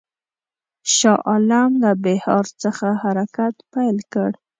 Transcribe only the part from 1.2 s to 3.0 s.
عالم له بیهار څخه